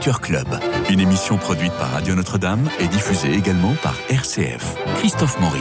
[0.00, 0.46] Club,
[0.88, 4.74] une émission produite par Radio Notre-Dame et diffusée également par RCF.
[4.96, 5.60] Christophe Maury.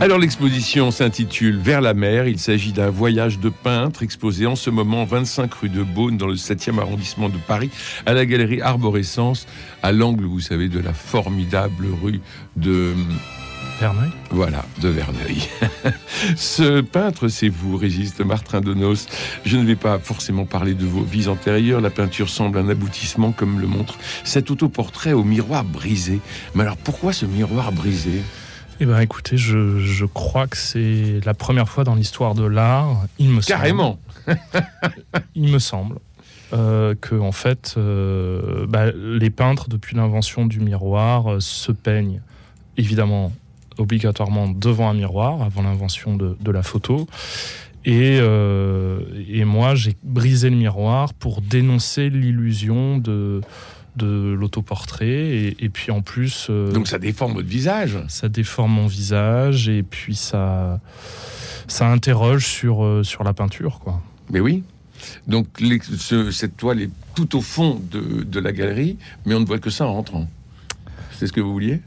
[0.00, 2.26] Alors l'exposition s'intitule Vers la mer.
[2.28, 6.28] Il s'agit d'un voyage de peintre exposé en ce moment 25 rue de Beaune dans
[6.28, 7.70] le 7e arrondissement de Paris
[8.06, 9.46] à la galerie Arborescence
[9.82, 12.22] à l'angle, vous savez, de la formidable rue
[12.56, 12.94] de
[13.82, 15.42] Verneuil Voilà, de Verneuil.
[16.36, 19.08] Ce peintre, c'est vous, Régiste Martin Donos.
[19.44, 21.80] Je ne vais pas forcément parler de vos vies antérieures.
[21.80, 26.20] La peinture semble un aboutissement, comme le montre cet autoportrait au miroir brisé.
[26.54, 28.22] Mais alors, pourquoi ce miroir brisé?
[28.78, 33.30] Eh bien, écoutez, je, crois que c'est la première fois dans l'histoire de l'art, il
[33.30, 33.98] me Carrément.
[34.24, 34.38] semble.
[35.34, 35.96] il me semble.
[36.52, 42.20] Euh, que en fait, euh, bah, les peintres, depuis l'invention du miroir, euh, se peignent
[42.76, 43.32] évidemment
[43.78, 47.06] obligatoirement devant un miroir avant l'invention de, la photo.
[47.84, 53.40] Et, euh, et moi, j'ai brisé le miroir pour dénoncer l'illusion de,
[53.96, 55.08] de l'autoportrait.
[55.08, 56.46] Et, et, puis en plus.
[56.50, 60.80] Euh, Donc ça déforme votre visage Ça déforme mon visage et puis ça,
[61.66, 63.80] ça interroge sur, euh, sur la peinture.
[63.80, 64.00] Quoi.
[64.30, 64.62] Mais oui.
[65.26, 65.46] Donc
[66.30, 69.70] cette toile est tout au fond de, de la galerie, mais on ne voit que
[69.70, 70.28] ça en rentrant.
[71.18, 71.80] C'est ce que vous vouliez?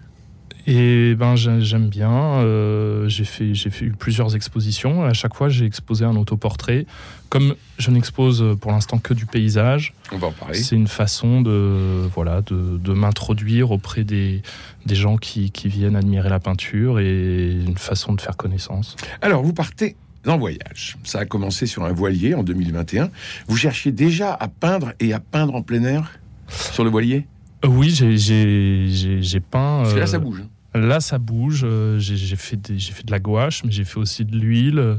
[0.68, 2.12] Et ben j'aime bien.
[2.12, 5.04] Euh, j'ai fait j'ai fait plusieurs expositions.
[5.04, 6.86] À chaque fois, j'ai exposé un autoportrait.
[7.30, 10.56] Comme je n'expose pour l'instant que du paysage, on va en parler.
[10.56, 14.42] C'est une façon de voilà de, de m'introduire auprès des
[14.86, 18.96] des gens qui, qui viennent admirer la peinture et une façon de faire connaissance.
[19.22, 19.96] Alors vous partez
[20.28, 20.98] en voyage.
[21.04, 23.10] Ça a commencé sur un voilier en 2021.
[23.48, 26.20] Vous cherchiez déjà à peindre et à peindre en plein air?
[26.48, 27.28] Sur le voilier?
[27.64, 29.82] Oui, j'ai peint.
[29.82, 30.44] Parce que là, ça bouge.
[30.76, 31.62] Là, ça bouge.
[31.64, 34.98] Euh, j'ai fait, de la gouache, mais j'ai fait aussi de l'huile,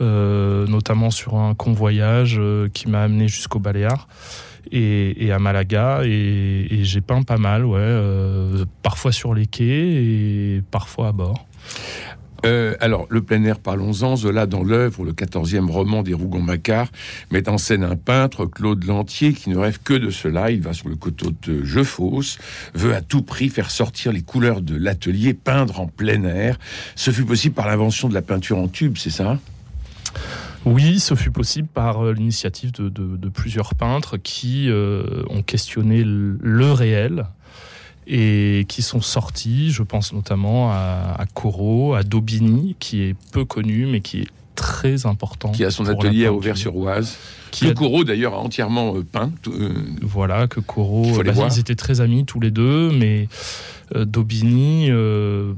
[0.00, 4.06] euh, notamment sur un convoyage euh, qui m'a amené jusqu'au Baléares
[4.70, 6.02] et, à Malaga.
[6.04, 7.64] Et, j'ai peint pas mal,
[8.82, 11.46] parfois sur les quais et parfois à bord.
[12.46, 14.16] Euh, alors, le plein air, parlons-en.
[14.16, 16.88] Zola, dans l'œuvre, le 14e roman des Rougon-Macquart,
[17.30, 20.50] met en scène un peintre, Claude Lantier, qui ne rêve que de cela.
[20.50, 22.38] Il va sur le coteau de Jefausse,
[22.74, 26.58] veut à tout prix faire sortir les couleurs de l'atelier, peindre en plein air.
[26.94, 29.38] Ce fut possible par l'invention de la peinture en tube, c'est ça?
[30.64, 36.72] Oui, ce fut possible par euh, l'initiative de, plusieurs peintres qui euh, ont questionné le
[36.72, 37.26] réel,
[38.08, 39.70] et qui sont sortis.
[39.70, 44.28] Je pense notamment à, à Corot, à Daubigny, qui est peu connu, mais qui est
[44.58, 45.52] très important.
[45.52, 47.16] Qui a son atelier à Auvers-sur-Oise.
[47.52, 49.30] Que Corot d'ailleurs a entièrement euh, peint.
[49.46, 53.28] Euh, voilà, que Corot, bah, ils étaient très amis tous les deux, mais
[53.94, 54.90] euh, Daubigny,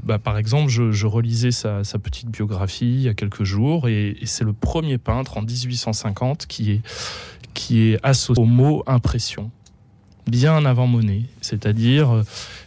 [0.03, 4.25] bah, par exemple, je, relisais sa, petite biographie il y a quelques jours, et, et
[4.25, 6.81] c'est le premier peintre en 1850 qui est,
[7.53, 9.51] qui est associé au mot impression
[10.27, 12.23] bien avant Monet, c'est-à-dire, euh,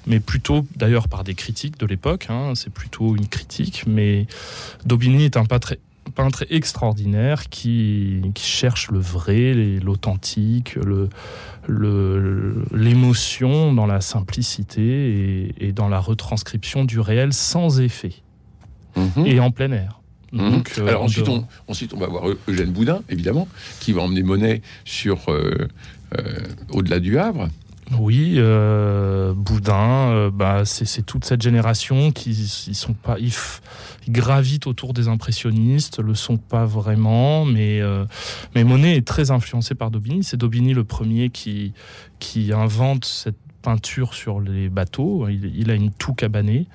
[0.07, 4.27] mais plutôt d'ailleurs par des critiques de l'époque, hein, c'est plutôt une critique, mais
[4.85, 5.77] Daubigny est un peintre,
[6.15, 10.77] peintre extraordinaire qui, cherche le vrai, l'authentique,
[11.69, 18.15] l'émotion dans la simplicité et, dans la retranscription du réel sans effet
[18.97, 19.27] mhm.
[19.27, 20.01] et en plein air.
[20.33, 20.51] Mhm.
[20.51, 23.49] Donc, euh, Alors ensuite on, ensuite, on va voir Eugène Boudin, évidemment,
[23.81, 25.69] qui va emmener Monet sur euh,
[26.71, 27.49] au-delà du Havre.
[27.99, 33.17] Oui, euh, Boudin, euh, bah, c'est toute cette génération qui ils sont pas,
[34.09, 37.81] gravitent autour des impressionnistes, le sont pas vraiment, mais
[38.55, 40.25] mais Monet est très influencé par Daubigny.
[40.25, 41.73] C'est Daubigny le premier qui
[42.19, 45.27] qui invente cette peinture sur les bateaux.
[45.29, 46.67] Il, a une toux cabanée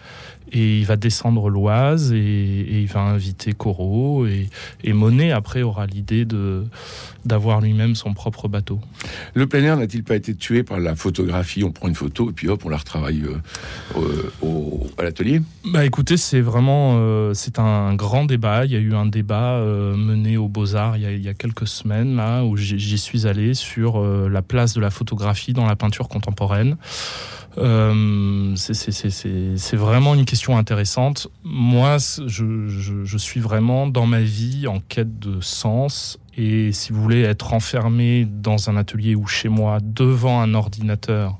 [0.52, 4.50] et il va descendre l'Oise et, il va inviter Corot et,
[4.94, 6.66] Monet après aura l'idée de
[7.26, 8.80] d'avoir lui-même son propre bateau.
[9.34, 11.64] Le plein air n'a-t-il pas été tué par la photographie?
[11.64, 13.24] On prend une photo et puis hop, on la retravaille
[13.98, 18.66] euh, au, à l'atelier Bah écoutez, c'est vraiment euh, c'est un grand débat.
[18.66, 21.34] Il y a eu un débat euh, mené aux Beaux Arts il, il, y a
[21.34, 25.76] quelques semaines là où j'y suis allé sur la place de la photographie dans la
[25.76, 26.78] peinture contemporaine.
[27.58, 31.28] Euh, c'est vraiment une question intéressante.
[31.44, 36.20] Moi, je, suis vraiment dans ma vie en quête de sens.
[36.38, 41.38] Et si vous voulez être enfermé dans un atelier ou chez moi devant un ordinateur,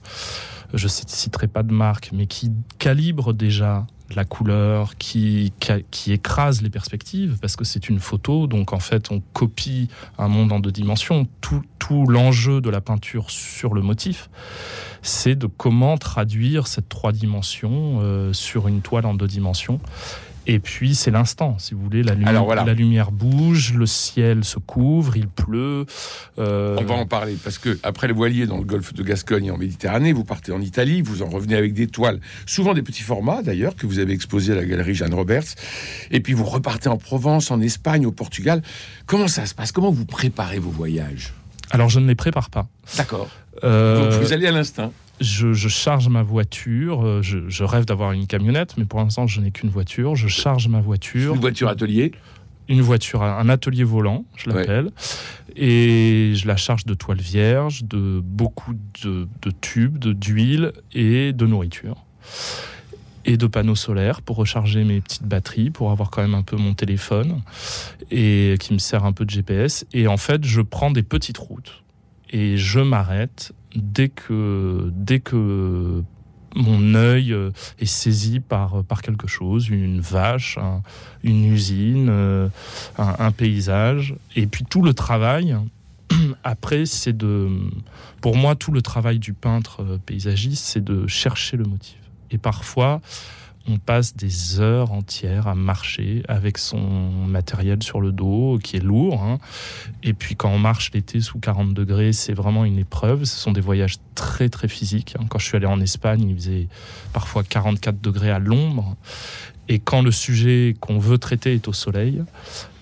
[0.74, 5.53] je ne citerai pas de marque, mais qui calibre déjà la couleur, qui,
[5.91, 10.27] qui écrase les perspectives, parce que c'est une photo, donc en fait on copie un
[10.27, 11.27] monde en deux dimensions.
[11.41, 14.29] Tout, tout l'enjeu de la peinture sur le motif,
[15.01, 19.79] c'est de comment traduire cette trois dimensions euh, sur une toile en deux dimensions.
[20.51, 22.01] Et puis c'est l'instant, si vous voulez.
[22.01, 25.86] La, la, lumière bouge, le ciel se couvre, il pleut.
[26.40, 29.46] Euh, On va en parler parce que après le voilier dans le golfe de Gascogne
[29.46, 32.81] et en Méditerranée, vous partez en Italie, vous en revenez avec des toiles, souvent des
[32.81, 35.54] petits formats d'ailleurs que vous avez exposés à la galerie Jeanne Roberts.
[36.10, 38.63] Et puis vous repartez en Provence, en Espagne, au Portugal.
[39.06, 39.72] Comment ça se passe?
[39.72, 41.31] Comment vous préparez vos voyages?
[41.69, 42.66] Alors je ne les prépare pas.
[42.98, 43.30] D'accord.
[43.63, 47.06] Euh, vous allez à l'instinct je, charge ma voiture.
[47.06, 50.16] Euh, je, rêve d'avoir une camionnette, mais pour l'instant, je n'ai qu'une voiture.
[50.16, 51.33] Je charge ma voiture.
[51.33, 52.12] Une voiture atelier
[52.68, 54.92] Une voiture, un atelier volant, je l'appelle.
[55.56, 58.74] Et je la charge de toile vierge, de beaucoup
[59.04, 59.27] de,
[59.62, 62.06] tubes, d'huile et de nourriture.
[63.25, 66.56] Et de panneaux solaires pour recharger mes petites batteries, pour avoir quand même un peu
[66.56, 67.42] mon téléphone,
[68.10, 69.86] et qui me sert un peu de GPS.
[69.94, 71.83] Et en fait, je prends des petites routes
[72.31, 76.04] et je m'arrête dès que, dès que
[76.56, 80.57] mon œil euh, est saisi par, par quelque chose, une vache,
[81.24, 82.50] une usine, euh,
[82.98, 84.16] un, paysage.
[84.36, 85.56] Et puis tout le travail,
[86.44, 87.50] après, c'est de...
[88.21, 91.98] Pour moi, tout le travail du peintre euh, paysagiste, c'est de chercher le motif.
[92.31, 93.01] Et parfois,
[93.67, 96.79] on passe des heures entières à marcher avec son
[97.27, 99.21] matériel sur le dos, qui est lourd.
[99.23, 99.39] Hein.
[100.03, 103.25] Et puis quand on marche l'été sous 40 degrés, c'est vraiment une épreuve.
[103.25, 105.15] Ce sont des voyages très très physiques.
[105.19, 105.25] Hein.
[105.29, 106.67] Quand je suis allé en Espagne, il faisait
[107.13, 108.95] parfois 44 degrés à l'ombre.
[109.67, 112.23] Et quand le sujet qu'on veut traiter est au soleil,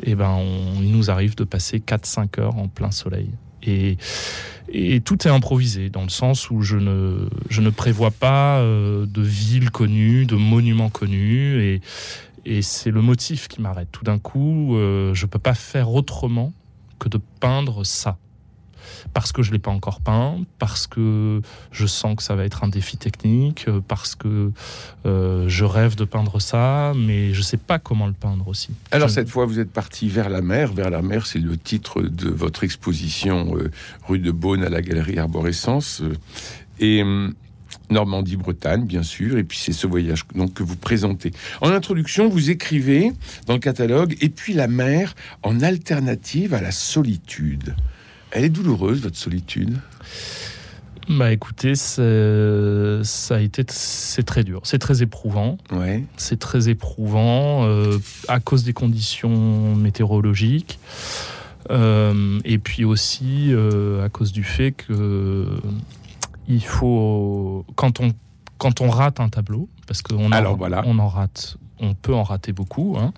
[0.03, 0.39] eh ben
[0.81, 3.29] il nous arrive de passer 4-5 heures en plein soleil.
[3.67, 3.97] Et,
[5.05, 9.21] tout est improvisé, dans le sens où je ne, je ne prévois pas euh, de
[9.21, 11.81] villes connues, de monuments connus, et,
[12.45, 13.87] et c'est le motif qui m'arrête.
[13.91, 16.51] Tout d'un coup, euh, je ne peux pas faire autrement
[16.99, 18.17] que de peindre ça
[19.13, 21.41] parce que je ne l'ai pas encore peint, parce que
[21.71, 24.51] je sens que ça va être un défi technique, euh, parce que
[25.05, 28.69] euh, je rêve de peindre ça, mais je ne sais pas comment le peindre aussi.
[28.91, 30.73] Alors cette fois, vous êtes parti vers la mer.
[30.73, 33.71] Vers la mer, c'est le titre de votre exposition euh,
[34.07, 36.01] rue de Beaune à la galerie Arborescence.
[36.79, 37.33] et hum,
[37.89, 41.31] Normandie-Bretagne, bien sûr, et puis c'est ce voyage donc, que vous présentez.
[41.61, 43.11] En introduction, vous écrivez
[43.45, 47.75] dans le catalogue Et puis la mer en alternative à la solitude.
[48.31, 49.79] Elle est douloureuse, votre solitude
[51.09, 55.57] bah écoutez, ça a été, c'est très dur, c'est très éprouvant.
[55.71, 56.03] Ouais.
[56.17, 57.97] C'est très éprouvant euh,
[58.27, 60.79] à cause des conditions météorologiques
[61.71, 65.47] euh, et puis aussi euh, à cause du fait que
[66.49, 68.11] il faut quand on
[68.57, 70.83] quand on rate un tableau, parce qu'on voilà.
[70.85, 72.97] on en rate, on peut en rater beaucoup.
[72.99, 73.13] Hein,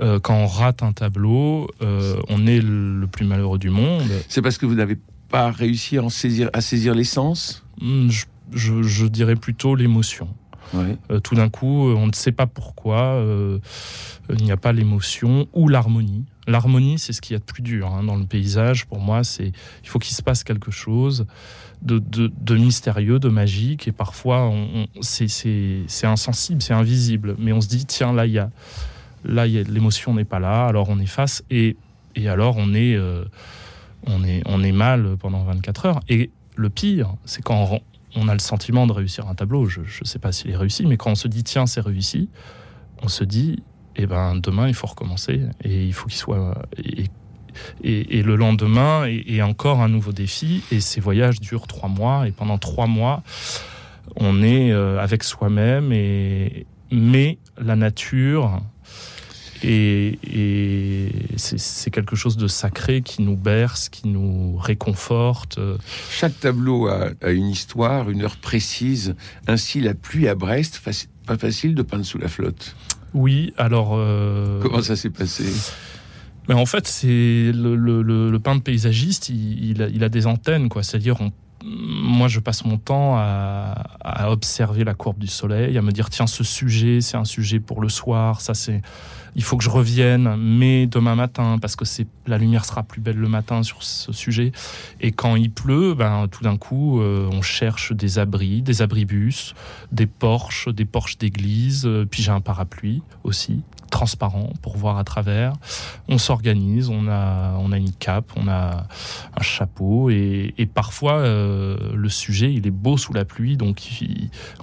[0.00, 4.08] euh, quand on rate un tableau, euh, on est le plus malheureux du monde.
[4.28, 4.98] C'est parce que vous n'avez
[5.28, 7.64] pas réussi à, saisir, à saisir l'essence?
[7.80, 8.08] Hmm,
[8.52, 10.28] je, dirais plutôt l'émotion.
[10.74, 13.22] Euh, tout d'un coup, on ne sait pas pourquoi
[14.30, 16.24] il n'y a pas l'émotion ou l'harmonie.
[16.46, 18.86] L'harmonie, c'est ce qu'il y a de plus dur hein, dans le paysage.
[18.86, 19.52] Pour moi, c'est
[19.82, 21.26] il faut qu'il se passe quelque chose
[21.82, 24.50] de, de, mystérieux, de magique, et parfois,
[25.00, 27.36] c'est insensible, c'est invisible.
[27.38, 28.50] Mais on se dit, tiens, là, il y a
[29.24, 31.76] Là, l'émotion n'est pas là, alors on est face et,
[32.14, 33.24] et alors on est, euh,
[34.06, 36.00] on, est, on est mal pendant 24 heures.
[36.08, 37.80] Et le pire, c'est quand
[38.16, 40.86] on, a le sentiment de réussir un tableau, je ne sais pas s'il est réussi,
[40.86, 42.28] mais quand on se dit tiens, c'est réussi,
[43.02, 43.62] on se dit
[43.96, 46.54] eh ben, demain, il faut recommencer et il faut qu'il soit.
[47.82, 50.64] Et, et, le lendemain, et, encore un nouveau défi.
[50.72, 52.26] Et ces voyages durent trois mois.
[52.26, 53.22] Et pendant trois mois,
[54.16, 55.92] on est euh, avec soi-même.
[55.92, 58.60] Et, mais la nature,
[59.62, 65.58] et, c'est quelque chose de sacré qui nous berce, qui nous réconforte.
[66.10, 69.14] Chaque tableau a, une histoire, une heure précise.
[69.46, 70.80] Ainsi, la pluie à Brest,
[71.26, 72.74] pas facile de peindre sous la flotte.
[73.14, 73.92] Oui, alors...
[73.94, 75.44] Euh, Comment ça s'est passé?
[76.48, 80.82] Mais en fait, c'est le, peintre paysagiste, il, a, des antennes, quoi.
[80.82, 81.18] C'est-à-dire,
[81.64, 83.74] moi, je passe mon temps à,
[84.28, 87.80] observer la courbe du soleil, à me dire tiens, ce sujet, c'est un sujet pour
[87.80, 88.82] le soir, ça c'est
[89.36, 91.84] il faut que je revienne, mais demain matin, parce que
[92.26, 94.52] la lumière sera plus belle le matin sur ce sujet.
[95.00, 99.54] Et quand il pleut, ben, tout d'un coup, euh, on cherche des abris, des abribus,
[99.90, 103.62] des porches, des porches d'église, euh, puis j'ai un parapluie aussi
[103.94, 105.52] transparent pour voir à travers.
[106.08, 108.88] On s'organise, on a, on a une cape, on a
[109.36, 113.80] un chapeau et, parfois euh, le sujet il est beau sous la pluie donc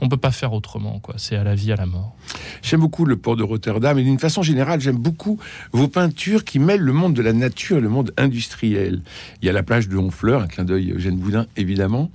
[0.01, 1.15] on peut pas faire autrement quoi.
[1.17, 2.13] C'est à la vie à la mort.
[2.61, 5.39] J'aime beaucoup le port de Rotterdam et d'une façon générale j'aime beaucoup
[5.71, 9.01] vos peintures qui mêlent le monde de la nature et le monde industriel.
[9.41, 12.11] Il y a la plage de Honfleur, un clin d'œil Eugène Boudin évidemment.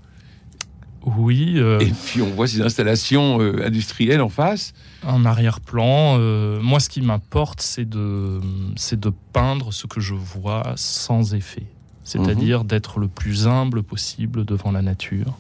[1.07, 1.55] Oui.
[1.57, 4.75] euh, Et puis on voit ces installations euh, industrielles en face.
[5.07, 8.41] En arrière-plan, euh, moi, ce qui m'importe, c'est de,
[8.77, 11.67] c'est de peindre ce que je vois sans effet.
[12.03, 15.37] C'est-à-dire d'être le plus humble possible devant la nature,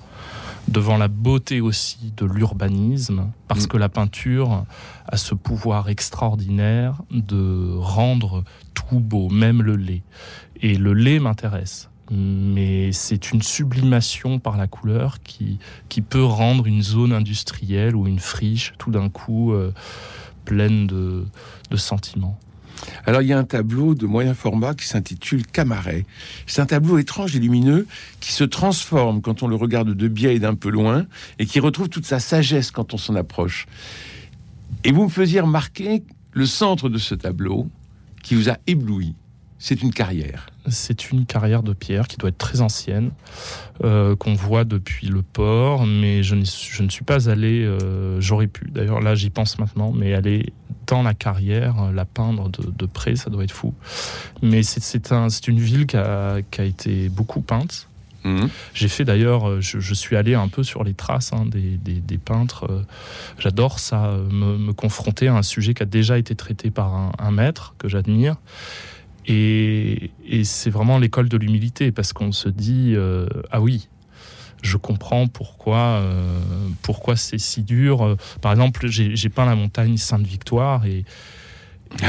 [0.69, 3.69] devant la beauté aussi de l'urbanisme, parce Mm.
[3.69, 4.65] que la peinture
[5.07, 8.43] a ce pouvoir extraordinaire de rendre
[8.75, 10.03] tout beau, même le lait.
[10.61, 11.89] Et le lait m'intéresse.
[12.11, 15.59] Mais c'est une sublimation par la couleur qui,
[15.89, 19.73] qui peut rendre une zone industrielle ou une friche tout d'un coup euh,
[20.45, 21.25] pleine de,
[21.71, 22.39] de sentiments.
[23.07, 26.05] Alors il y a un tableau de moyen format qui s'intitule Camaret.
[26.47, 27.87] C'est un tableau étrange et lumineux
[28.21, 31.07] qui se transforme quand on le regarde de biais et d'un peu loin
[31.39, 33.67] et qui retrouve toute sa sagesse quand on s'en approche.
[34.85, 37.69] Et vous me faisiez remarquer le centre de ce tableau
[38.23, 39.15] qui vous a ébloui.
[39.59, 40.47] C'est une carrière.
[40.69, 43.11] C'est une carrière de pierre qui doit être très ancienne,
[43.85, 46.45] euh, qu'on voit depuis le port, mais je, ne
[46.91, 50.53] suis pas allé, euh, j'aurais pu, d'ailleurs là j'y pense maintenant, mais aller
[50.87, 53.73] dans la carrière, euh, la peindre de, de près, ça doit être fou.
[54.43, 57.89] Mais c'est- c'est un, c'est une ville qui a, qui a été beaucoup peinte.
[58.25, 58.49] Mhm.
[58.75, 62.01] J'ai fait d'ailleurs, je, je suis allé un peu sur les traces hein, des, des-
[62.01, 62.85] des peintres.
[63.39, 67.13] J'adore ça, me, me confronter à un sujet qui a déjà été traité par un,
[67.21, 68.37] un maître que j'admire.
[69.27, 73.89] Et, et c'est vraiment l'école de l'humilité parce qu'on se dit euh, ah oui,
[74.63, 76.39] je comprends pourquoi euh,
[76.83, 78.17] pourquoi c'est si dur.
[78.41, 81.05] Par exemple, j'ai peint la montagne Sainte-Victoire et,
[82.03, 82.05] et-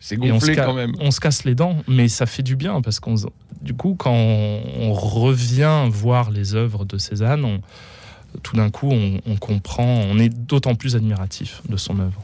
[0.00, 0.92] C'est gonflé quand même.
[1.00, 3.14] on se casse les dents, mais ça fait du bien parce qu'on,
[3.62, 7.60] du coup, quand on, on revient voir les œuvres de Cézanne, on-
[8.42, 12.22] tout d'un coup, on, on comprend, on est d'autant plus admiratif de son œuvre.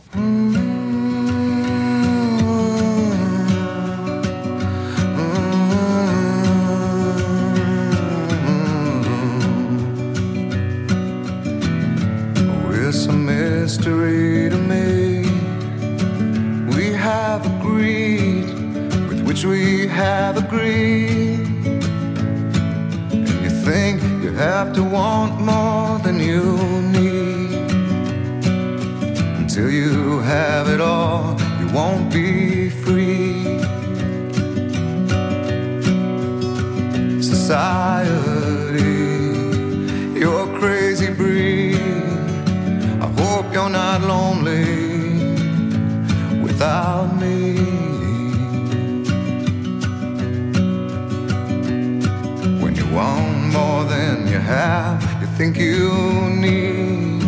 [32.19, 33.61] Be free.
[37.33, 38.97] Society,
[40.21, 41.77] you're crazy breed.
[43.05, 44.67] I hope you're not lonely
[46.47, 47.39] without me.
[52.63, 55.89] When you want more than you have, you think you
[56.47, 57.23] need.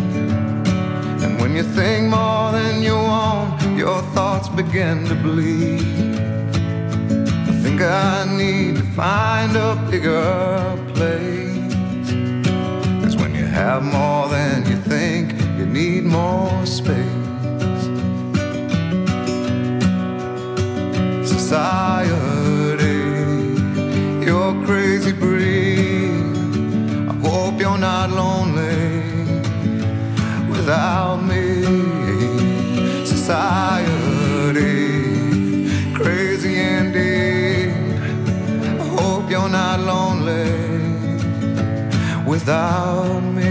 [1.23, 5.81] And when you think more than you want, your thoughts begin to bleed.
[7.49, 11.73] I think I need to find a bigger place.
[13.01, 17.83] Cause when you have more than you think, you need more space.
[21.35, 23.01] Society,
[24.23, 26.21] you're crazy breed.
[27.09, 29.01] I hope you're not lonely
[30.51, 31.50] without me.
[33.31, 35.93] Society, eh?
[35.95, 37.71] crazy indeed.
[38.77, 40.51] I hope you're not lonely
[42.27, 43.50] without me.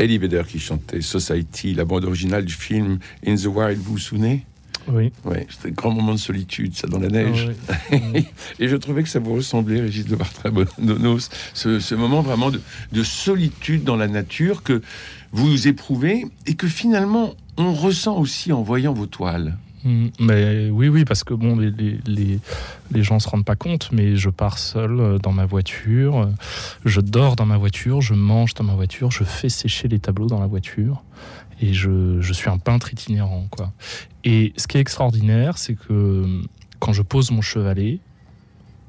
[0.00, 3.98] Eddie Vedder qui chantait Society, la bande originale du film In the Wild, vous vous
[3.98, 4.46] souvenez?
[4.88, 5.12] Oui.
[5.24, 7.50] Ouais, c'était un grand moment de solitude, ça, dans la neige.
[7.68, 7.74] Ah
[8.58, 12.60] Et je trouvais que ça vous ressemblait, Régis de Bartrabonos, ce, ce moment vraiment de,
[12.92, 14.80] de solitude dans la nature que
[15.32, 19.56] vous éprouvez et que finalement on ressent aussi en voyant vos toiles.
[19.84, 21.70] Mm, Mais oui, oui, parce que bon, les,
[22.06, 22.38] les,
[22.90, 26.28] les, gens se rendent pas compte, mais je pars seul euh, dans ma voiture,
[26.84, 30.26] je dors dans ma voiture, je mange dans ma voiture, je fais sécher les tableaux
[30.26, 31.02] dans la voiture,
[31.60, 33.72] et je, je suis un peintre itinérant, quoi.
[34.24, 36.42] Et ce qui est extraordinaire, c'est que euh,
[36.78, 38.00] quand je pose mon chevalet,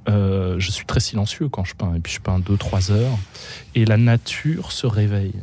[0.10, 3.17] euh, je suis très silencieux quand je peins, et puis je peins 2-3 heures,
[3.75, 5.39] et la nature se réveille.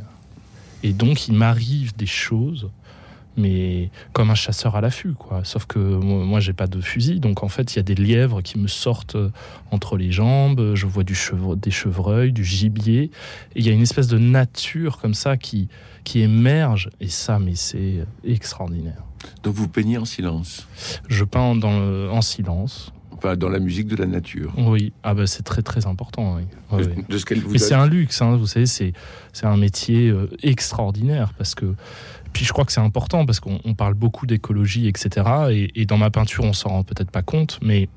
[0.83, 2.69] Et donc il m'arrive des choses
[3.38, 5.42] mais comme un chasseur à l'affût, quoi.
[5.45, 8.42] Sauf que moi, j'ai pas de fusil, donc en fait, il y a des lièvres
[8.42, 9.30] qui me sortent euh,
[9.71, 10.75] entre les jambes.
[10.75, 13.04] Je vois du chevre- des chevreuils, du gibier.
[13.54, 15.68] Et il y a une espèce de nature comme ça qui
[16.04, 16.90] qui émerge.
[17.00, 19.02] Et ça, mais c'est extraordinaire.
[19.42, 20.66] Donc vous peignez en silence,
[21.09, 22.92] Je peins dans le- en silence.
[23.12, 24.52] enfin dans la musique de la nature.
[24.57, 26.37] Oui, ah bah c'est très très important.
[26.71, 26.85] Oui.
[27.09, 28.92] De ce qu'elle vous Mais c'est un luxe, hein, vous savez, c'est
[29.33, 31.75] c'est un métier euh, extraordinaire parce que
[32.38, 35.71] puis je crois que c'est important parce qu'on on parle beaucoup d'écologie, etc.
[35.75, 37.88] Et, dans ma peinture, on s'en rend peut-être pas compte, mais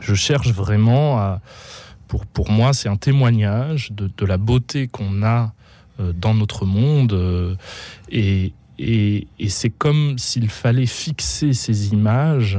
[0.00, 1.42] je cherche vraiment à
[2.08, 5.52] pour pour moi, c'est un témoignage de, de la beauté qu'on a
[6.00, 7.54] euh, dans notre monde euh,
[8.08, 12.58] et, et c'est comme s'il fallait fixer ces images,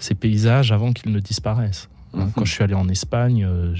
[0.00, 1.88] ces paysages avant qu'ils ne disparaissent.
[2.14, 2.28] Hein.
[2.34, 3.74] Quand je suis allé en Espagne, euh,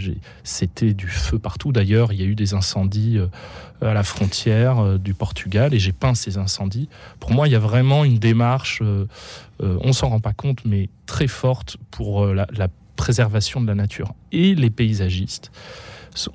[0.45, 1.73] c'était du feu partout.
[1.73, 3.27] D'ailleurs, il y a eu des incendies euh,
[3.81, 6.89] à la frontière euh, du Portugal et j'ai peint ces incendies.
[7.21, 8.83] Pour moi, il y a vraiment une démarche,
[9.61, 14.15] on s'en rend pas compte, mais très forte pour la, la préservation de la nature.
[14.33, 15.51] Et les paysagistes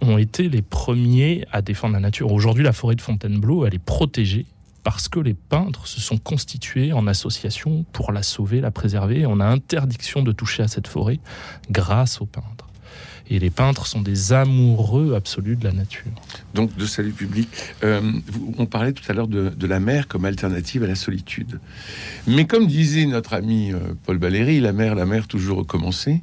[0.01, 2.31] ont été les premiers à défendre la nature.
[2.31, 4.45] Aujourd'hui, la forêt de Fontainebleau, elle est protégée
[4.83, 9.25] parce que les peintres se sont constitués en association pour la sauver, la préserver.
[9.25, 11.19] On a interdiction de toucher à cette forêt
[11.71, 12.67] grâce aux peintres.
[13.29, 16.11] Et les peintres sont des amoureux absolus de la nature.
[16.53, 17.47] donc de salut public.
[17.83, 18.01] Euh,
[18.57, 21.61] on parlait tout à l'heure de, de la mer comme alternative à la solitude.
[22.27, 26.21] Mais comme disait notre ami euh, Paul Valéry, la mer, la mer, toujours recommencer.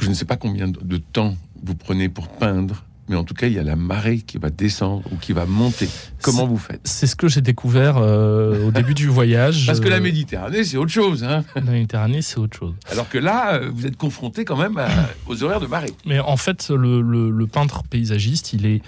[0.00, 3.46] Je ne sais pas combien de temps vous prenez pour peindre, mais en tout cas,
[3.46, 5.88] il y a la marée qui va descendre ou qui va monter.
[6.22, 6.80] Comment vous faites?
[6.84, 9.66] C'est ce que j'ai découvert euh, au début du voyage.
[9.66, 11.22] Parce que la Euh, Méditerranée, c'est autre chose.
[11.24, 12.74] Hein la Méditerranée, c'est autre chose.
[12.90, 14.88] Alors que là, euh, vous êtes confronté quand même à-
[15.26, 15.92] aux horaires de marée.
[16.06, 18.82] Mais en fait, le, le- le peintre paysagiste, il est,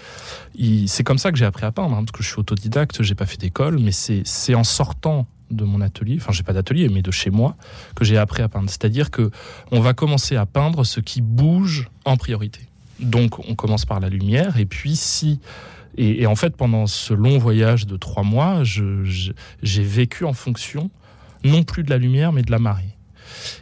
[0.86, 3.14] c'est comme ça que j'ai appris à peindre, hein, parce que je suis autodidacte, j'ai
[3.14, 6.88] pas fait d'école, mais c'est, c'est en sortant de mon atelier, enfin j'ai pas d'atelier,
[6.88, 7.54] mais de chez moi,
[7.94, 8.68] que j'ai appris à peindre.
[8.68, 9.30] C'est-à-dire que
[9.70, 12.60] on va commencer à peindre ce qui bouge en priorité.
[13.00, 15.40] Donc on commence par la lumière, et puis si
[15.98, 20.90] et, en fait pendant ce long voyage de trois mois, j'ai vécu en fonction
[21.44, 22.96] non plus de la lumière, mais de la marée.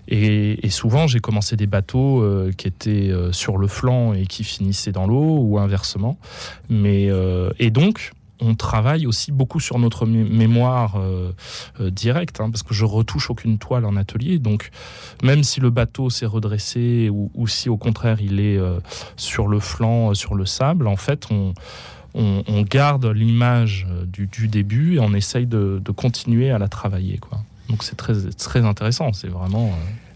[0.09, 4.27] Et, et souvent, j'ai commencé des bateaux euh, qui étaient euh, sur le flanc et
[4.27, 6.19] qui finissaient dans l'eau ou inversement.
[6.69, 8.13] Mais euh, et donc,
[8.45, 11.33] on travaille aussi beaucoup sur notre mé- mémoire euh,
[11.81, 14.39] euh, directe, hein, parce que je retouche aucune toile en atelier.
[14.39, 14.71] Donc,
[15.23, 18.79] même si le bateau s'est redressé ou, si au contraire il est euh,
[19.17, 25.15] sur le flanc, sur le sable, en fait, on garde l'image du, début et on
[25.15, 27.19] essaye de, continuer à la travailler.
[27.19, 27.41] Quoi.
[27.69, 29.13] Donc c'est très, très intéressant.
[29.13, 29.73] C'est vraiment.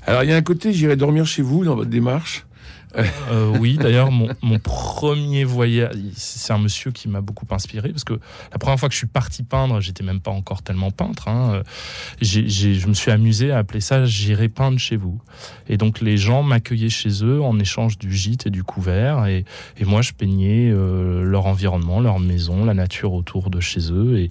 [0.06, 2.46] Alors il y a un côté, j'irai dormir chez vous dans votre démarche.
[2.96, 8.18] Euh, oui, d'ailleurs, mon, premier voyage, c'est un monsieur qui m'a beaucoup inspiré parce que
[8.52, 11.28] la première fois que je suis parti peindre, j'étais même pas encore tellement peintre.
[11.28, 11.62] hein, euh,
[12.20, 15.20] je me suis amusé à appeler ça J'irai peindre chez vous.
[15.68, 19.26] Et donc les gens m'accueillaient chez eux en échange du gîte et du couvert.
[19.26, 19.44] Et,
[19.84, 24.28] moi, je peignais euh, leur environnement, leur maison, la nature autour de chez eux.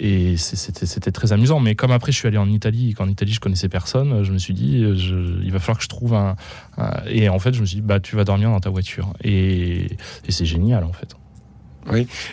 [0.00, 1.60] Et, c'était très amusant.
[1.60, 4.32] Mais comme après, je suis allé en Italie et qu'en Italie, je connaissais personne, je
[4.32, 6.36] me suis dit, il va falloir que je trouve un,
[6.76, 9.12] un- Et en fait, je me suis dit, bah, tu vas dormir dans ta voiture.
[9.22, 9.86] Et,
[10.26, 11.14] et c'est génial, en fait.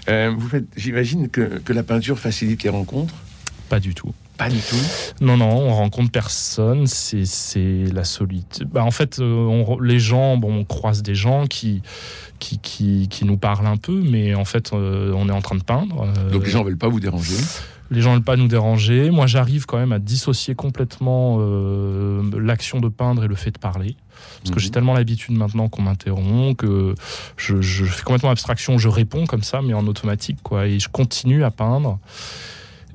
[0.10, 3.14] Euh, vous faites, j'imagine que, que la peinture facilite les rencontres?
[3.70, 4.14] Pas du tout.
[4.38, 4.76] Pas du tout?
[5.22, 6.88] Non, non, on rencontre personne.
[6.88, 8.68] C'est, c'est la solitude.
[8.70, 11.82] Bah, en fait, euh, on- les gens, bon, on croise des gens qui,
[12.40, 15.56] qui, qui, qui nous parlent un peu, mais en fait, euh, on est en train
[15.56, 16.06] de peindre.
[16.34, 17.38] Donc les gens veulent pas vous déranger.
[17.92, 19.12] Les gens ne pas nous déranger.
[19.12, 23.60] Moi, j'arrive quand même à dissocier complètement euh, l'action de peindre et le fait de
[23.60, 23.96] parler.
[24.40, 24.60] Parce que Mhm.
[24.60, 26.96] j'ai tellement l'habitude maintenant qu'on m'interrompt que
[27.38, 28.78] je, je fais complètement abstraction.
[28.80, 30.68] Je réponds comme ça, mais en automatique, quoi.
[30.68, 32.00] Et je continue à peindre.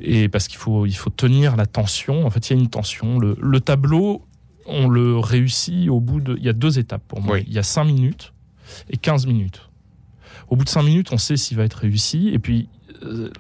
[0.01, 2.27] Et parce qu'il faut, il faut tenir la tension.
[2.27, 3.19] En fait, il y a une tension.
[3.19, 4.25] Le, le tableau,
[4.67, 6.37] on le réussit au bout de.
[6.39, 7.37] Il y a deux étapes pour moi.
[7.37, 7.45] Oui.
[7.47, 8.33] Il y a 5 minutes
[8.89, 9.69] et 15 minutes.
[10.49, 12.31] Au bout de 5 minutes, on sait s'il va être réussi.
[12.33, 12.69] Et puis,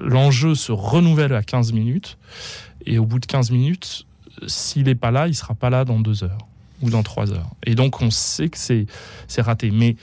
[0.01, 2.18] l'enjeu se renouvelle à 15 minutes.
[2.87, 4.07] Et au bout de 15 minutes,
[4.46, 6.46] s'il n'est pas là, il sera pas là dans 2 heures
[6.83, 7.51] ou dans 3 heures.
[7.66, 8.87] Et donc, on sait que c'est
[9.29, 9.70] c'est raté.
[9.70, 9.96] Mais,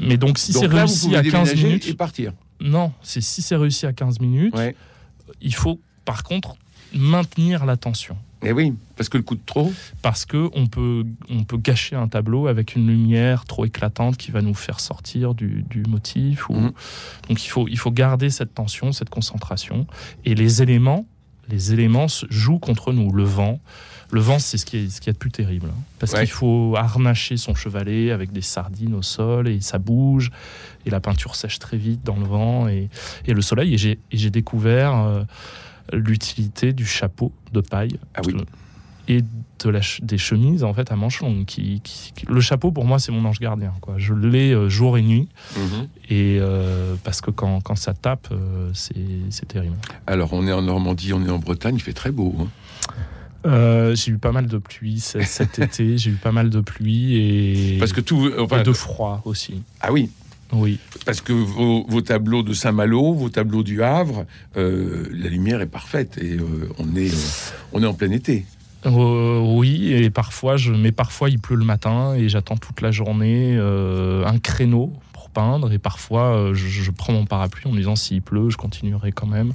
[0.00, 1.88] mais donc, si c'est réussi à 15 déménager minutes.
[1.88, 2.32] et partir.
[2.60, 4.74] Non, c'est si c'est réussi à 15 minutes, Ouais.
[5.40, 6.56] il faut par contre
[6.94, 8.16] maintenir l'attention.
[8.33, 9.72] Et Eh oui, parce que le coup de trop.
[10.02, 14.30] Parce que on peut, on peut gâcher un tableau avec une lumière trop éclatante qui
[14.30, 16.48] va nous faire sortir du, du motif.
[16.50, 16.54] Ou...
[16.54, 16.72] Mhm.
[17.28, 19.86] Donc il faut, il faut garder cette tension, cette concentration.
[20.24, 21.06] Et les éléments,
[21.48, 23.12] les éléments jouent contre nous.
[23.12, 23.60] Le vent,
[24.10, 25.66] le vent, c'est ce qui est, ce qui est de plus terrible.
[25.70, 25.80] hein.
[25.98, 26.20] Parce Ouais.
[26.20, 30.30] qu'il faut harnacher son chevalet avec des sardines au sol et ça bouge.
[30.86, 32.88] Et la peinture sèche très vite dans le vent et,
[33.26, 33.74] et le soleil.
[33.74, 35.22] Et j'ai, et j'ai découvert euh,
[35.92, 38.36] l'utilité du chapeau de paille Ah oui.
[39.08, 41.44] et de la des chemises en fait à manches longues.
[41.44, 43.72] Qui, qui- qui- le chapeau pour moi c'est mon ange gardien.
[43.80, 43.94] Quoi.
[43.98, 45.86] Je l'ai euh, jour et nuit Mhm.
[46.10, 49.76] et euh, parce que quand, quand ça tape euh, c'est terrible.
[50.06, 52.34] Alors, on est en Normandie, on est en Bretagne, il fait très beau.
[52.40, 52.46] hein.
[53.46, 55.98] Euh, j'ai eu pas mal de pluie cet été.
[55.98, 57.16] J'ai eu pas mal de pluie
[57.74, 58.30] et, Parce que tout.
[58.38, 59.62] Enfin, et de froid aussi.
[59.82, 60.08] Ah oui,
[60.54, 60.78] Oui.
[61.04, 64.24] parce que vos, vos tableaux de Saint-Malo, vos tableaux du Havre,
[64.56, 68.44] euh, la lumière est parfaite et euh, on, est, euh, on est en plein été.
[68.86, 72.90] Euh, oui, et parfois, je, mais parfois il pleut le matin et j'attends toute la
[72.90, 74.92] journée euh, un créneau
[75.34, 75.72] peindre.
[75.72, 79.12] Et parfois, euh, je, je prends mon parapluie en me disant s'il pleut, je continuerai
[79.12, 79.52] quand même.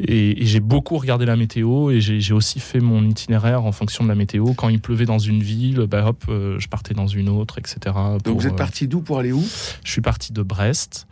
[0.00, 4.02] Et, et j'ai beaucoup regardé la météo et j'ai aussi fait mon itinéraire en fonction
[4.02, 4.54] de la météo.
[4.54, 7.94] Quand il pleuvait dans une ville, bah hop, euh, je partais dans une autre, etc.
[8.24, 9.44] Donc vous êtes euh, parti d'où pour aller où?
[9.84, 11.06] Je suis parti de Brest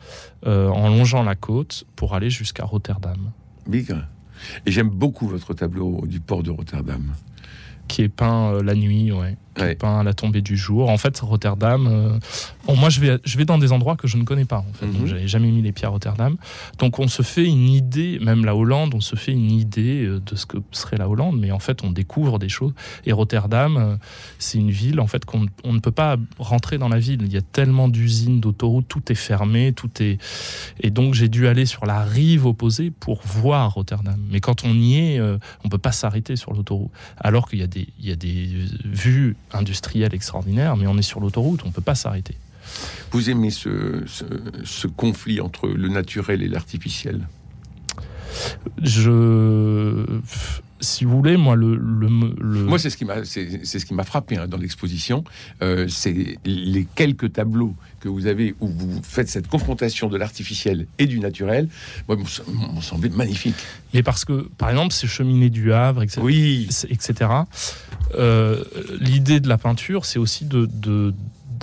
[0.47, 3.31] euh, en longeant la côte pour aller jusqu'à Rotterdam.
[3.67, 4.07] Bigre.
[4.65, 7.13] Et j'aime beaucoup votre tableau du port de Rotterdam.
[7.89, 9.75] qui est peint euh, la nuit, ouais, Ouais.
[9.75, 10.89] peint à la tombée du jour.
[10.89, 12.19] En fait, Rotterdam, euh,
[12.67, 14.59] bon, moi je vais, je vais dans des endroits que je ne connais pas.
[14.59, 14.87] En fait.
[14.87, 16.37] Donc, j'avais jamais mis les pieds à Rotterdam.
[16.79, 20.21] Donc on se fait une idée, même la Hollande, on se fait une idée euh,
[20.25, 22.73] de ce que serait la Hollande, mais en fait on découvre des choses.
[23.07, 23.97] Et Rotterdam, euh,
[24.39, 27.23] c'est une ville en fait qu'on on ne peut pas rentrer dans la ville.
[27.23, 30.19] Il y a tellement d'usines, d'autoroutes, tout est fermé, tout est.
[30.81, 34.21] Et donc j'ai dû aller sur la rive opposée pour voir Rotterdam.
[34.31, 35.21] Mais quand on y est,
[35.65, 36.91] on peut pas s'arrêter sur l'autoroute.
[37.19, 38.49] Alors qu'il y a des, il y a des
[38.85, 42.37] vues industrielles extraordinaires, mais on est sur l'autoroute, on peut pas s'arrêter.
[43.11, 44.25] Vous aimez ce, ce,
[44.65, 47.27] ce conflit entre le naturel et l'artificiel?
[48.83, 50.05] Je,
[50.81, 52.09] si vous voulez, moi le, le,
[52.41, 55.25] le- Moi, c'est ce qui m'a, c'est, c'est ce qui m'a frappé hein, dans l'exposition.
[55.63, 60.87] Euh, c'est les quelques tableaux que vous avez où vous faites cette confrontation de l'artificiel
[60.99, 61.69] et du naturel.
[62.07, 63.57] Moi, m'ont semblé magnifique.
[63.93, 66.21] mais parce que par exemple ces cheminées du Havre, etc.
[66.23, 66.69] Oui.
[66.91, 67.31] etc.
[68.15, 68.63] euh,
[69.01, 71.13] L'idée de la peinture, c'est aussi de, de,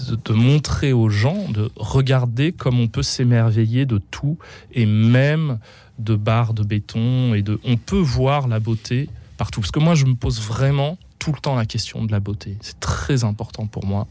[0.09, 4.37] de, de montrer aux gens, de regarder comme on peut s'émerveiller de tout,
[4.73, 5.59] et même
[5.99, 9.61] de barres de béton, et de, on peut voir la beauté partout.
[9.61, 12.55] Parce que moi, je me pose vraiment tout le temps la question de la beauté.
[12.61, 14.07] C'est très important pour moi,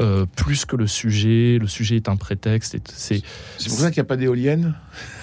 [0.00, 1.58] Euh, plus que le sujet.
[1.60, 2.76] Le sujet est un prétexte.
[2.94, 3.22] C'est
[3.68, 4.74] pour ça qu'il n'y a pas d'éoliennes.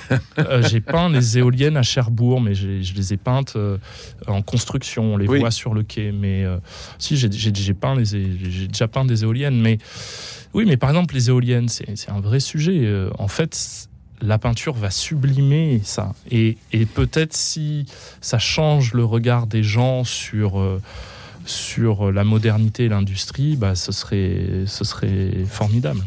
[0.40, 3.78] euh, j'ai peint les éoliennes à Cherbourg, mais je les ai peintes euh,
[4.28, 5.14] en construction.
[5.14, 5.40] On les Oui.
[5.40, 6.12] voit sur le quai.
[6.12, 6.46] Mais
[6.98, 9.60] si, j'ai- j'ai j'ai peint les é- j'ai déjà peint des éoliennes.
[9.62, 9.78] Mais
[10.54, 12.90] oui, mais par exemple, les éoliennes, c'est c'est un vrai sujet.
[13.20, 13.90] En fait,
[14.22, 16.14] la peinture va sublimer ça.
[16.30, 16.58] Et,
[16.94, 17.86] peut-être si
[18.22, 20.60] ça change le regard des gens sur.
[20.60, 20.82] euh,
[21.44, 26.02] sur la modernité et l'industrie, bah, ce, serait, ce serait formidable.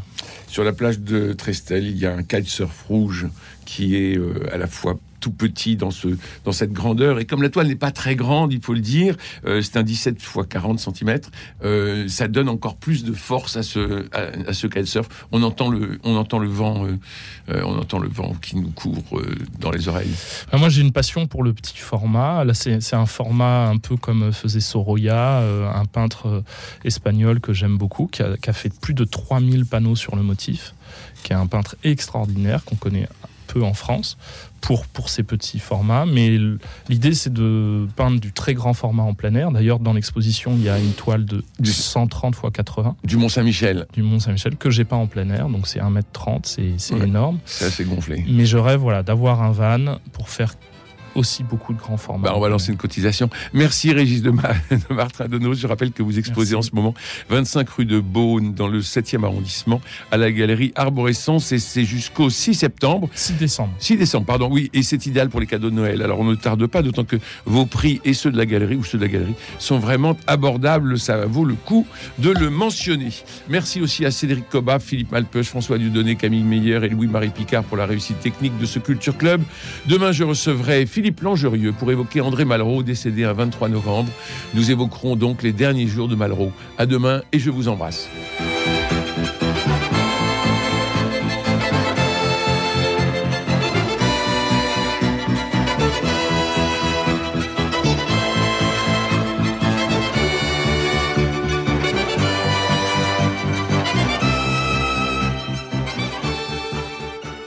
[0.46, 3.26] Sur la plage de Trestel, il y a un kitesurf rouge
[3.64, 6.08] qui est euh, à la fois tout petit dans, ce,
[6.44, 7.18] dans cette grandeur.
[7.18, 9.82] Et comme la toile n'est pas très grande, il faut le dire, euh, c'est un
[9.82, 11.18] 17 x 40 cm,
[12.08, 15.02] ça donne encore plus de force à ce, à, à.
[15.32, 16.98] On entend le, on entend le vent, euh,
[17.48, 19.02] euh, on entend le vent qui nous court
[19.58, 20.14] dans les oreilles.
[20.52, 22.44] Ah, Moi, j'ai une passion pour le petit format.
[22.44, 25.40] Là, c'est un format un peu comme faisait Sorolla,
[25.74, 26.42] un peintre
[26.84, 30.22] espagnol que j'aime beaucoup, qui a, qui a fait plus de 3000 panneaux sur le
[30.22, 30.74] motif,
[31.22, 33.08] qui est un peintre extraordinaire qu'on connaît
[33.54, 34.16] peu en France
[34.60, 36.06] pour, pour ces petits formats.
[36.06, 36.38] Mais
[36.88, 39.50] l'idée, c'est de peindre du très grand format en plein air.
[39.52, 43.86] D'ailleurs, dans l'exposition, il y a une toile de Du- 130 x 80 Du Mont-Saint-Michel,
[43.92, 45.48] du Mont-Saint-Michel que j'ai pas en plein air.
[45.48, 47.06] Donc, c'est 1m30, c'est c'est Ouais.
[47.06, 47.38] énorme.
[47.44, 48.24] c'est assez gonflé.
[48.28, 50.54] Mais je rêve voilà, d'avoir un van pour faire
[51.14, 52.28] aussi beaucoup de grands formats.
[52.28, 53.30] Bah, on va lancer une cotisation.
[53.52, 54.30] Merci Régis de,
[54.70, 55.54] de Martin Denos.
[55.54, 56.94] Je rappelle que vous exposez en ce moment
[57.30, 62.30] 25 rue de Beaune dans le 7e arrondissement à la galerie Arborescence et c'est jusqu'au
[62.30, 63.08] 6 septembre.
[63.14, 63.72] 6 décembre.
[63.78, 64.48] 6 décembre, pardon.
[64.50, 66.02] Oui, et c'est idéal pour les cadeaux de Noël.
[66.02, 68.84] Alors on ne tarde pas, d'autant que vos prix et ceux de la galerie ou
[68.84, 70.98] ceux de la galerie sont vraiment abordables.
[70.98, 71.86] Ça vaut le coup
[72.18, 73.10] de le mentionner.
[73.48, 77.76] Merci aussi à Cédric Coba, Philippe Malpeuch, François Dudonné, Camille Meyer et Louis-Marie Picard pour
[77.76, 79.42] la réussite technique de ce Culture Club.
[79.86, 81.20] Demain, je recevrai Philippe
[81.78, 84.10] pour évoquer André Malraux, décédé un 23 novembre.
[84.54, 86.50] Nous évoquerons donc les derniers jours de Malraux.
[86.78, 88.08] À demain et je vous embrasse.